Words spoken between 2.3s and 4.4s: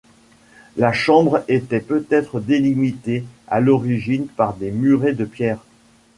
délimitée à l'origine